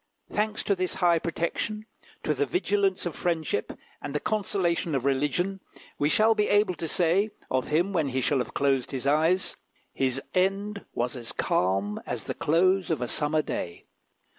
[0.31, 1.85] Thanks to this high protection,
[2.23, 5.59] to the vigilance of friendship and the consolation of religion,
[5.99, 9.55] we shall be able to say, of him when he shall have closed his eyes,
[9.93, 13.85] "His end was as calm as the close of a summer day."